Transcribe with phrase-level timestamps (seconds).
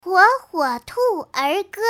[0.00, 1.00] 火火兔
[1.32, 1.82] 儿歌。